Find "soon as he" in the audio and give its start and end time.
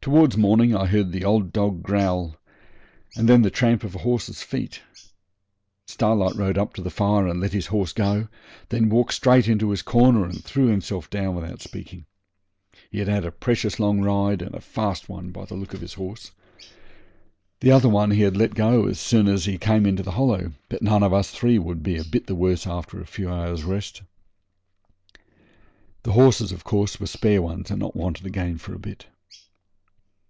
19.00-19.58